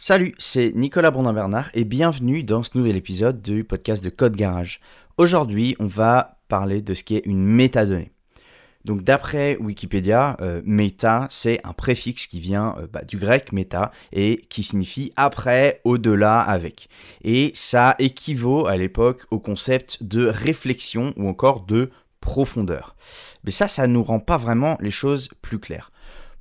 Salut, 0.00 0.32
c'est 0.38 0.76
Nicolas 0.76 1.10
Brondin-Bernard 1.10 1.70
et 1.74 1.84
bienvenue 1.84 2.44
dans 2.44 2.62
ce 2.62 2.78
nouvel 2.78 2.94
épisode 2.94 3.42
du 3.42 3.64
podcast 3.64 4.02
de 4.04 4.10
Code 4.10 4.36
Garage. 4.36 4.78
Aujourd'hui, 5.16 5.74
on 5.80 5.88
va 5.88 6.38
parler 6.46 6.80
de 6.82 6.94
ce 6.94 7.02
qui 7.02 7.16
est 7.16 7.26
une 7.26 7.44
métadonnée. 7.44 8.12
Donc 8.84 9.02
d'après 9.02 9.56
Wikipédia, 9.56 10.36
euh, 10.40 10.62
méta, 10.64 11.26
c'est 11.30 11.58
un 11.64 11.72
préfixe 11.72 12.28
qui 12.28 12.38
vient 12.38 12.76
euh, 12.78 12.86
bah, 12.86 13.02
du 13.02 13.16
grec 13.16 13.50
méta 13.50 13.90
et 14.12 14.40
qui 14.48 14.62
signifie 14.62 15.12
après, 15.16 15.80
au-delà, 15.82 16.42
avec. 16.42 16.88
Et 17.24 17.50
ça 17.54 17.96
équivaut 17.98 18.68
à 18.68 18.76
l'époque 18.76 19.26
au 19.32 19.40
concept 19.40 20.04
de 20.04 20.26
réflexion 20.26 21.12
ou 21.16 21.28
encore 21.28 21.62
de 21.62 21.90
profondeur. 22.20 22.94
Mais 23.42 23.50
ça, 23.50 23.66
ça 23.66 23.88
ne 23.88 23.94
nous 23.94 24.04
rend 24.04 24.20
pas 24.20 24.36
vraiment 24.36 24.78
les 24.80 24.92
choses 24.92 25.28
plus 25.42 25.58
claires. 25.58 25.90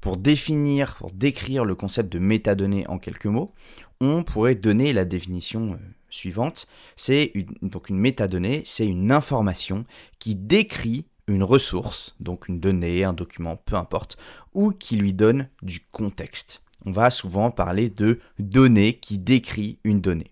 Pour 0.01 0.17
définir, 0.17 0.95
pour 0.97 1.11
décrire 1.11 1.65
le 1.65 1.75
concept 1.75 2.11
de 2.11 2.19
métadonnées 2.19 2.87
en 2.87 2.99
quelques 2.99 3.25
mots, 3.25 3.53
on 3.99 4.23
pourrait 4.23 4.55
donner 4.55 4.93
la 4.93 5.05
définition 5.05 5.73
euh, 5.73 5.77
suivante. 6.09 6.67
C'est 6.95 7.33
donc 7.61 7.89
une 7.89 7.97
métadonnée, 7.97 8.61
c'est 8.65 8.87
une 8.87 9.11
information 9.11 9.85
qui 10.19 10.35
décrit 10.35 11.07
une 11.27 11.43
ressource, 11.43 12.15
donc 12.19 12.47
une 12.47 12.59
donnée, 12.59 13.03
un 13.03 13.13
document, 13.13 13.57
peu 13.57 13.75
importe, 13.75 14.17
ou 14.53 14.71
qui 14.71 14.95
lui 14.95 15.13
donne 15.13 15.49
du 15.61 15.81
contexte. 15.91 16.63
On 16.85 16.91
va 16.91 17.09
souvent 17.09 17.51
parler 17.51 17.89
de 17.89 18.19
données 18.39 18.93
qui 18.93 19.17
décrit 19.17 19.79
une 19.83 19.99
donnée. 19.99 20.31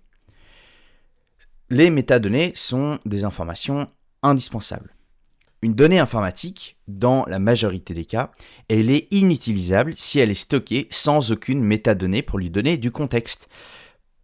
Les 1.69 1.89
métadonnées 1.89 2.53
sont 2.55 2.99
des 3.05 3.25
informations 3.25 3.89
indispensables. 4.21 4.95
Une 5.65 5.73
donnée 5.73 5.97
informatique, 5.97 6.77
dans 6.87 7.25
la 7.25 7.39
majorité 7.39 7.95
des 7.95 8.05
cas, 8.05 8.29
elle 8.69 8.91
est 8.91 9.11
inutilisable 9.11 9.95
si 9.97 10.19
elle 10.19 10.29
est 10.29 10.35
stockée 10.35 10.87
sans 10.91 11.31
aucune 11.31 11.63
métadonnée 11.63 12.21
pour 12.21 12.37
lui 12.37 12.51
donner 12.51 12.77
du 12.77 12.91
contexte. 12.91 13.49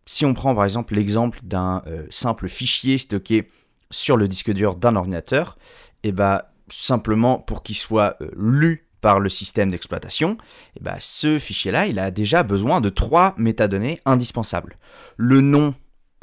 Si 0.05 0.23
on 0.23 0.35
prend 0.35 0.53
par 0.53 0.65
exemple 0.65 0.93
l'exemple 0.93 1.39
d'un 1.41 1.81
euh, 1.87 2.05
simple 2.11 2.47
fichier 2.47 2.99
stocké 2.99 3.49
sur 3.89 4.17
le 4.17 4.27
disque 4.27 4.51
dur 4.51 4.75
d'un 4.75 4.95
ordinateur, 4.95 5.57
et 6.03 6.09
eh 6.09 6.11
ben, 6.11 6.43
simplement 6.69 7.39
pour 7.39 7.63
qu'il 7.63 7.75
soit 7.75 8.17
euh, 8.21 8.29
lu 8.37 8.87
par 9.01 9.19
le 9.19 9.29
système 9.29 9.71
d'exploitation, 9.71 10.33
et 10.33 10.79
eh 10.79 10.83
ben, 10.83 10.97
ce 10.99 11.39
fichier-là, 11.39 11.87
il 11.87 11.97
a 11.97 12.11
déjà 12.11 12.43
besoin 12.43 12.81
de 12.81 12.89
trois 12.89 13.33
métadonnées 13.37 13.99
indispensables. 14.05 14.75
Le 15.17 15.41
nom 15.41 15.73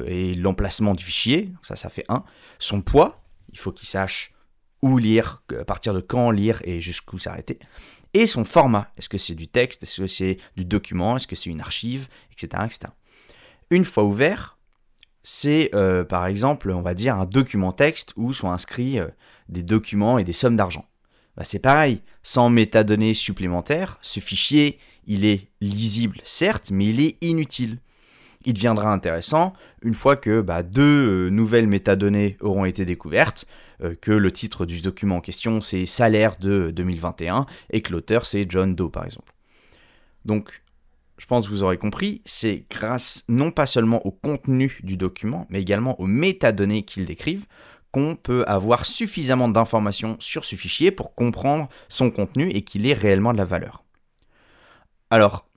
et 0.05 0.33
l'emplacement 0.33 0.95
du 0.95 1.03
fichier, 1.03 1.51
ça 1.61 1.75
ça 1.75 1.89
fait 1.89 2.05
un. 2.07 2.23
Son 2.57 2.81
poids, 2.81 3.21
il 3.51 3.59
faut 3.59 3.73
qu'il 3.73 3.89
sache 3.89 4.31
où 4.81 4.97
lire, 4.97 5.43
à 5.59 5.65
partir 5.65 5.93
de 5.93 6.01
quand 6.01 6.31
lire 6.31 6.61
et 6.63 6.81
jusqu'où 6.81 7.17
s'arrêter. 7.17 7.59
Et 8.13 8.27
son 8.27 8.45
format, 8.45 8.91
est-ce 8.97 9.09
que 9.09 9.17
c'est 9.17 9.35
du 9.35 9.47
texte, 9.47 9.83
est-ce 9.83 10.01
que 10.01 10.07
c'est 10.07 10.37
du 10.55 10.65
document, 10.65 11.17
est-ce 11.17 11.27
que 11.27 11.35
c'est 11.35 11.49
une 11.49 11.61
archive, 11.61 12.07
etc. 12.31 12.63
etc. 12.65 12.79
Une 13.69 13.85
fois 13.85 14.03
ouvert, 14.03 14.57
c'est 15.21 15.69
euh, 15.75 16.03
par 16.03 16.25
exemple, 16.25 16.71
on 16.71 16.81
va 16.81 16.93
dire, 16.93 17.15
un 17.15 17.25
document 17.25 17.71
texte 17.71 18.13
où 18.15 18.33
sont 18.33 18.49
inscrits 18.49 18.99
euh, 18.99 19.07
des 19.47 19.61
documents 19.61 20.17
et 20.17 20.23
des 20.23 20.33
sommes 20.33 20.55
d'argent. 20.55 20.85
Bah, 21.37 21.43
c'est 21.43 21.59
pareil, 21.59 22.01
sans 22.23 22.49
métadonnées 22.49 23.13
supplémentaires, 23.13 23.99
ce 24.01 24.19
fichier, 24.19 24.79
il 25.05 25.25
est 25.25 25.47
lisible 25.61 26.19
certes, 26.23 26.71
mais 26.71 26.87
il 26.87 27.01
est 27.01 27.17
inutile 27.21 27.79
il 28.45 28.53
deviendra 28.53 28.91
intéressant 28.91 29.53
une 29.81 29.93
fois 29.93 30.15
que 30.15 30.41
bah, 30.41 30.63
deux 30.63 31.27
euh, 31.27 31.29
nouvelles 31.29 31.67
métadonnées 31.67 32.37
auront 32.41 32.65
été 32.65 32.85
découvertes, 32.85 33.45
que 34.01 34.11
le 34.11 34.31
titre 34.31 34.65
du 34.65 34.81
document 34.81 35.17
en 35.17 35.21
question 35.21 35.61
c'est 35.61 35.85
Salaire 35.85 36.37
de 36.39 36.71
2021 36.71 37.45
et 37.71 37.81
que 37.81 37.91
l'auteur 37.91 38.25
c'est 38.25 38.45
John 38.49 38.75
Doe 38.75 38.89
par 38.89 39.05
exemple. 39.05 39.33
Donc 40.25 40.61
je 41.19 41.25
pense 41.25 41.47
que 41.47 41.51
vous 41.51 41.63
aurez 41.63 41.77
compris, 41.77 42.21
c'est 42.25 42.65
grâce 42.69 43.25
non 43.27 43.51
pas 43.51 43.65
seulement 43.65 44.05
au 44.05 44.11
contenu 44.11 44.79
du 44.83 44.95
document, 44.95 45.45
mais 45.49 45.61
également 45.61 45.99
aux 45.99 46.07
métadonnées 46.07 46.83
qu'il 46.83 47.05
décrivent, 47.05 47.45
qu'on 47.91 48.15
peut 48.15 48.45
avoir 48.47 48.85
suffisamment 48.85 49.49
d'informations 49.49 50.15
sur 50.19 50.45
ce 50.45 50.55
fichier 50.55 50.91
pour 50.91 51.15
comprendre 51.15 51.67
son 51.89 52.09
contenu 52.09 52.49
et 52.51 52.61
qu'il 52.61 52.85
ait 52.85 52.93
réellement 52.93 53.33
de 53.33 53.37
la 53.37 53.45
valeur. 53.45 53.83
Alors, 55.09 55.47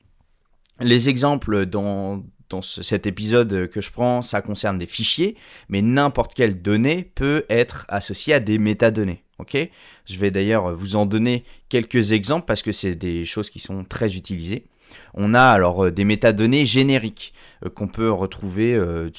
les 0.81 1.09
exemples 1.09 1.67
dans, 1.67 2.25
cet 2.61 3.07
épisode 3.07 3.69
que 3.69 3.81
je 3.81 3.91
prends, 3.91 4.21
ça 4.21 4.43
concerne 4.43 4.79
des 4.79 4.87
fichiers, 4.87 5.37
mais 5.69 5.81
n'importe 5.81 6.35
quelle 6.35 6.61
donnée 6.61 7.11
peut 7.15 7.45
être 7.49 7.87
associée 7.89 8.35
à 8.35 8.41
des 8.41 8.59
métadonnées. 8.59 9.23
Ok? 9.39 9.57
Je 10.07 10.17
vais 10.19 10.31
d'ailleurs 10.31 10.75
vous 10.75 10.97
en 10.97 11.07
donner 11.07 11.45
quelques 11.69 12.13
exemples 12.13 12.47
parce 12.47 12.63
que 12.63 12.73
c'est 12.73 12.95
des 12.95 13.25
choses 13.25 13.51
qui 13.51 13.59
sont 13.59 13.85
très 13.85 14.17
utilisées. 14.17 14.67
On 15.15 15.35
a 15.35 15.43
alors 15.43 15.87
euh, 15.87 15.91
des 15.91 16.05
métadonnées 16.05 16.65
génériques 16.65 17.35
euh, 17.65 17.71
qu'on 17.71 17.89
peut 17.89 18.11
retrouver 18.11 18.75
euh, 18.75 19.11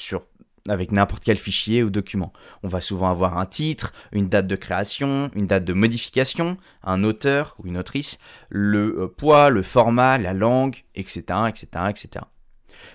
avec 0.67 0.91
n'importe 0.91 1.23
quel 1.23 1.37
fichier 1.37 1.83
ou 1.83 1.89
document. 1.89 2.31
On 2.63 2.67
va 2.67 2.81
souvent 2.81 3.09
avoir 3.09 3.37
un 3.37 3.45
titre, 3.45 3.93
une 4.11 4.29
date 4.29 4.47
de 4.47 4.55
création, 4.55 5.29
une 5.35 5.47
date 5.47 5.65
de 5.65 5.73
modification, 5.73 6.57
un 6.83 7.03
auteur 7.03 7.55
ou 7.59 7.67
une 7.67 7.77
autrice, 7.77 8.19
le 8.49 9.07
poids, 9.17 9.49
le 9.49 9.61
format, 9.61 10.17
la 10.17 10.33
langue, 10.33 10.83
etc., 10.95 11.23
etc., 11.49 11.67
etc. 11.89 12.25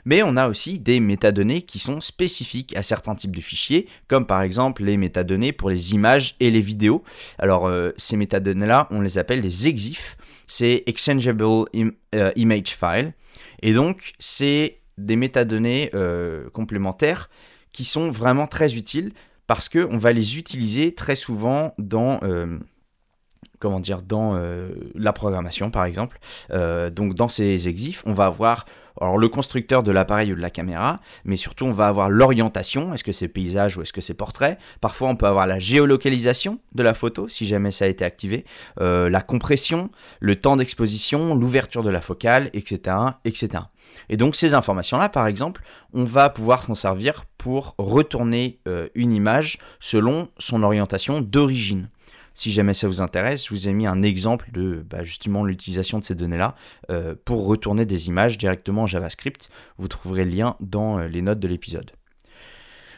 Mais 0.04 0.22
on 0.22 0.36
a 0.36 0.48
aussi 0.48 0.78
des 0.78 1.00
métadonnées 1.00 1.62
qui 1.62 1.78
sont 1.78 2.00
spécifiques 2.00 2.76
à 2.76 2.82
certains 2.82 3.14
types 3.14 3.34
de 3.34 3.40
fichiers, 3.40 3.88
comme 4.06 4.26
par 4.26 4.42
exemple 4.42 4.84
les 4.84 4.96
métadonnées 4.96 5.52
pour 5.52 5.70
les 5.70 5.94
images 5.94 6.34
et 6.40 6.50
les 6.50 6.60
vidéos. 6.60 7.02
Alors 7.38 7.66
euh, 7.66 7.92
ces 7.96 8.16
métadonnées-là, 8.16 8.88
on 8.90 9.00
les 9.00 9.18
appelle 9.18 9.40
des 9.40 9.68
EXIF, 9.68 10.16
c'est 10.46 10.82
Exchangeable 10.86 11.44
euh, 11.44 12.32
Image 12.36 12.76
File. 12.78 13.12
Et 13.62 13.72
donc 13.72 14.12
c'est 14.18 14.78
des 14.96 15.16
métadonnées 15.16 15.90
euh, 15.94 16.48
complémentaires 16.50 17.30
qui 17.72 17.84
sont 17.84 18.10
vraiment 18.10 18.46
très 18.46 18.74
utiles 18.74 19.12
parce 19.46 19.68
qu'on 19.68 19.98
va 19.98 20.12
les 20.12 20.36
utiliser 20.36 20.94
très 20.94 21.16
souvent 21.16 21.74
dans 21.78 22.20
comment 23.58 23.80
dire, 23.80 24.02
dans 24.02 24.34
euh, 24.34 24.70
la 24.94 25.12
programmation 25.12 25.70
par 25.70 25.84
exemple. 25.84 26.18
Euh, 26.50 26.90
donc 26.90 27.14
dans 27.14 27.28
ces 27.28 27.68
exifs, 27.68 28.02
on 28.06 28.12
va 28.12 28.26
avoir 28.26 28.64
le 29.00 29.28
constructeur 29.28 29.84
de 29.84 29.92
l'appareil 29.92 30.32
ou 30.32 30.34
de 30.34 30.40
la 30.40 30.50
caméra, 30.50 30.98
mais 31.24 31.36
surtout 31.36 31.66
on 31.66 31.70
va 31.70 31.86
avoir 31.86 32.10
l'orientation, 32.10 32.92
est-ce 32.92 33.04
que 33.04 33.12
c'est 33.12 33.28
paysage 33.28 33.76
ou 33.76 33.82
est-ce 33.82 33.92
que 33.92 34.00
c'est 34.00 34.12
portrait? 34.12 34.58
Parfois 34.80 35.08
on 35.08 35.14
peut 35.14 35.26
avoir 35.26 35.46
la 35.46 35.60
géolocalisation 35.60 36.58
de 36.74 36.82
la 36.82 36.94
photo, 36.94 37.28
si 37.28 37.46
jamais 37.46 37.70
ça 37.70 37.84
a 37.84 37.88
été 37.88 38.04
activé, 38.04 38.44
euh, 38.80 39.08
la 39.08 39.20
compression, 39.20 39.90
le 40.18 40.34
temps 40.34 40.56
d'exposition, 40.56 41.36
l'ouverture 41.36 41.84
de 41.84 41.90
la 41.90 42.00
focale, 42.00 42.50
etc. 42.54 42.96
etc. 43.24 43.62
Et 44.08 44.16
donc 44.16 44.34
ces 44.34 44.54
informations-là, 44.54 45.08
par 45.08 45.28
exemple, 45.28 45.62
on 45.92 46.02
va 46.02 46.28
pouvoir 46.28 46.64
s'en 46.64 46.74
servir 46.74 47.24
pour 47.36 47.76
retourner 47.78 48.58
une 48.96 49.12
image 49.12 49.58
selon 49.78 50.28
son 50.38 50.64
orientation 50.64 51.20
d'origine. 51.20 51.88
Si 52.38 52.52
jamais 52.52 52.72
ça 52.72 52.86
vous 52.86 53.00
intéresse, 53.00 53.48
je 53.48 53.50
vous 53.50 53.66
ai 53.66 53.72
mis 53.72 53.88
un 53.88 54.00
exemple 54.00 54.52
de 54.52 54.86
bah, 54.88 55.02
justement 55.02 55.44
l'utilisation 55.44 55.98
de 55.98 56.04
ces 56.04 56.14
données-là 56.14 56.54
euh, 56.88 57.16
pour 57.24 57.44
retourner 57.46 57.84
des 57.84 58.06
images 58.06 58.38
directement 58.38 58.82
en 58.82 58.86
JavaScript. 58.86 59.50
Vous 59.76 59.88
trouverez 59.88 60.24
le 60.24 60.30
lien 60.30 60.54
dans 60.60 61.00
euh, 61.00 61.08
les 61.08 61.20
notes 61.20 61.40
de 61.40 61.48
l'épisode. 61.48 61.90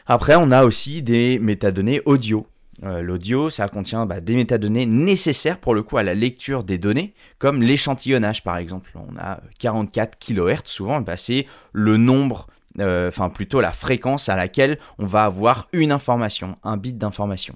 Après, 0.05 0.35
on 0.35 0.51
a 0.51 0.63
aussi 0.63 1.01
des 1.01 1.39
métadonnées 1.39 2.03
audio. 2.05 2.45
Euh, 2.83 3.01
l'audio, 3.01 3.49
ça 3.49 3.67
contient 3.67 4.05
bah, 4.05 4.21
des 4.21 4.35
métadonnées 4.35 4.85
nécessaires 4.85 5.57
pour 5.57 5.73
le 5.73 5.81
coup 5.81 5.97
à 5.97 6.03
la 6.03 6.13
lecture 6.13 6.63
des 6.63 6.77
données, 6.77 7.15
comme 7.39 7.63
l'échantillonnage 7.63 8.43
par 8.43 8.57
exemple. 8.57 8.91
On 8.93 9.17
a 9.17 9.41
44 9.57 10.19
kHz 10.19 10.65
souvent, 10.65 11.01
bah, 11.01 11.17
c'est 11.17 11.47
le 11.73 11.97
nombre 11.97 12.45
euh, 12.79 13.09
enfin 13.09 13.29
plutôt 13.29 13.61
la 13.61 13.71
fréquence 13.71 14.29
à 14.29 14.35
laquelle 14.35 14.77
on 14.97 15.05
va 15.05 15.25
avoir 15.25 15.67
une 15.73 15.91
information, 15.91 16.57
un 16.63 16.77
bit 16.77 16.97
d'information. 16.97 17.55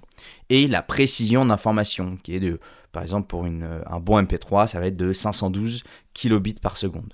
Et 0.49 0.67
la 0.67 0.81
précision 0.81 1.45
d'information, 1.45 2.17
qui 2.21 2.35
est 2.35 2.39
de, 2.39 2.59
par 2.91 3.03
exemple 3.03 3.27
pour 3.27 3.45
une, 3.45 3.81
un 3.85 3.99
bon 3.99 4.21
MP3, 4.21 4.67
ça 4.67 4.79
va 4.79 4.87
être 4.87 4.97
de 4.97 5.13
512 5.13 5.83
kilobits 6.13 6.55
par 6.61 6.77
seconde. 6.77 7.13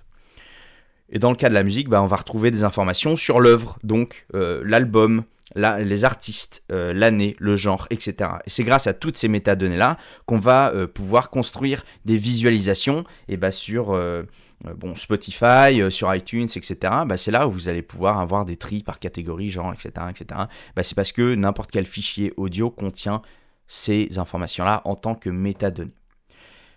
Et 1.11 1.19
dans 1.19 1.29
le 1.29 1.35
cas 1.35 1.50
de 1.50 1.53
la 1.53 1.63
musique, 1.63 1.90
bah, 1.90 2.01
on 2.01 2.07
va 2.07 2.16
retrouver 2.16 2.51
des 2.51 2.63
informations 2.63 3.16
sur 3.16 3.40
l'œuvre, 3.40 3.78
donc 3.84 4.26
euh, 4.34 4.61
l'album, 4.66 5.23
les 5.56 6.06
artistes, 6.06 6.64
euh, 6.72 6.94
l'année, 6.94 7.36
le 7.40 7.56
genre, 7.56 7.88
etc. 7.90 8.30
Et 8.46 8.50
c'est 8.50 8.64
grâce 8.64 8.88
à 8.88 8.94
toutes 8.94 9.18
ces 9.18 9.28
métadonnées-là 9.28 9.98
qu'on 10.26 10.38
va 10.38 10.74
pouvoir 10.94 11.30
construire 11.30 11.84
des 12.06 12.18
visualisations 12.18 13.03
et 13.28 13.38
bah, 13.38 13.52
sur 13.52 13.96
euh, 14.68 14.74
bon, 14.76 14.96
Spotify, 14.96 15.82
euh, 15.82 15.90
sur 15.90 16.14
iTunes, 16.14 16.48
etc., 16.56 16.76
bah, 17.06 17.18
c'est 17.18 17.32
là 17.32 17.48
où 17.48 17.52
vous 17.52 17.70
allez 17.70 17.82
pouvoir 17.82 18.20
avoir 18.20 18.46
des 18.46 18.58
tris 18.58 18.84
par 18.84 19.00
catégorie, 19.00 19.50
genre, 19.50 19.74
etc., 19.74 20.08
etc. 20.09 20.42
Bah, 20.76 20.84
c'est 20.84 20.96
parce 20.96 21.12
que 21.12 21.36
n'importe 21.36 21.72
quel 21.72 21.86
fichier 21.86 22.34
audio 22.38 22.70
contient 22.70 23.22
ces 23.68 24.20
informations-là 24.20 24.82
en 24.86 24.96
tant 24.96 25.16
que 25.16 25.30
métadonnées. 25.30 25.92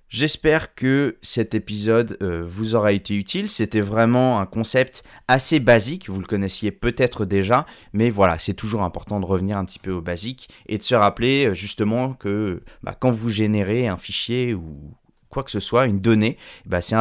J'espère 0.08 0.74
que 0.74 1.16
cet 1.22 1.54
épisode 1.54 2.16
euh, 2.22 2.44
vous 2.46 2.74
aura 2.74 2.92
été 2.92 3.14
utile. 3.14 3.50
C'était 3.50 3.80
vraiment 3.80 4.38
un 4.38 4.46
concept 4.46 5.02
assez 5.26 5.58
basique. 5.58 6.08
Vous 6.08 6.20
le 6.20 6.26
connaissiez 6.26 6.70
peut-être 6.70 7.24
déjà, 7.24 7.66
mais 7.92 8.10
voilà, 8.10 8.38
c'est 8.38 8.54
toujours 8.54 8.82
important 8.82 9.18
de 9.18 9.26
revenir 9.26 9.56
un 9.56 9.64
petit 9.64 9.78
peu 9.78 9.90
au 9.90 10.00
basique 10.00 10.48
et 10.66 10.78
de 10.78 10.82
se 10.82 10.94
rappeler 10.94 11.54
justement 11.54 12.12
que 12.12 12.62
bah, 12.82 12.94
quand 12.98 13.10
vous 13.10 13.30
générez 13.30 13.88
un 13.88 13.96
fichier 13.96 14.54
ou 14.54 14.94
quoi 15.30 15.42
que 15.42 15.50
ce 15.50 15.60
soit, 15.60 15.86
une 15.86 16.00
donnée, 16.00 16.38
bah 16.64 16.80
c'est 16.80 16.94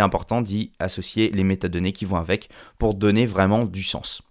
important 0.00 0.40
d'y 0.42 0.72
associer 0.80 1.30
les 1.30 1.44
métadonnées 1.44 1.92
qui 1.92 2.04
vont 2.04 2.16
avec 2.16 2.48
pour 2.78 2.94
donner 2.94 3.26
vraiment 3.26 3.64
du 3.64 3.84
sens. 3.84 4.22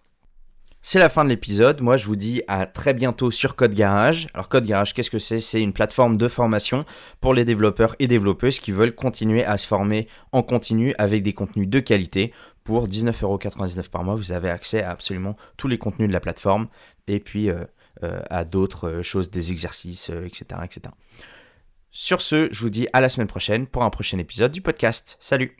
C'est 0.88 1.00
la 1.00 1.10
fin 1.10 1.24
de 1.24 1.30
l'épisode. 1.30 1.82
Moi, 1.82 1.98
je 1.98 2.06
vous 2.06 2.16
dis 2.16 2.44
à 2.48 2.68
très 2.68 2.94
bientôt 2.94 3.32
sur 3.32 3.56
Code 3.56 3.74
Garage. 3.74 4.28
Alors, 4.36 4.50
Code 4.50 4.68
Garage, 4.68 4.94
qu'est-ce 4.94 5.10
que 5.10 5.18
c'est? 5.18 5.40
C'est 5.40 5.60
une 5.60 5.74
plateforme 5.74 6.16
de 6.16 6.28
formation 6.28 6.86
pour 7.22 7.34
les 7.34 7.44
développeurs 7.44 7.96
et 7.98 8.06
développeuses 8.06 8.60
qui 8.60 8.72
veulent 8.72 8.94
continuer 8.94 9.44
à 9.44 9.58
se 9.58 9.66
former 9.66 10.08
en 10.32 10.44
continu 10.44 10.94
avec 11.00 11.24
des 11.24 11.34
contenus 11.34 11.68
de 11.68 11.80
qualité. 11.80 12.32
Pour 12.64 12.88
19,99€ 12.88 13.90
par 13.90 14.04
mois, 14.04 14.14
vous 14.14 14.32
avez 14.32 14.52
accès 14.52 14.84
à 14.84 14.92
absolument 14.92 15.36
tous 15.58 15.68
les 15.68 15.80
contenus 15.80 16.08
de 16.08 16.14
la 16.14 16.20
plateforme 16.20 16.68
et 17.08 17.20
puis 17.20 17.50
euh, 17.50 17.66
euh, 18.04 18.22
à 18.30 18.46
d'autres 18.46 18.88
euh, 18.88 19.02
choses, 19.02 19.32
des 19.32 19.50
exercices, 19.50 20.12
etc., 20.24 20.62
etc. 20.66 20.94
Sur 21.90 22.22
ce, 22.22 22.48
je 22.52 22.60
vous 22.60 22.70
dis 22.70 22.88
à 22.94 23.02
la 23.02 23.10
semaine 23.10 23.26
prochaine 23.26 23.66
pour 23.66 23.84
un 23.84 23.90
prochain 23.90 24.20
épisode 24.20 24.52
du 24.52 24.62
podcast. 24.62 25.18
Salut 25.20 25.58